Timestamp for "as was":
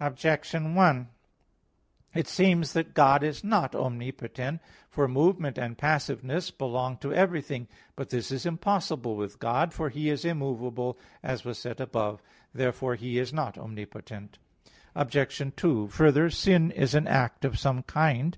11.22-11.58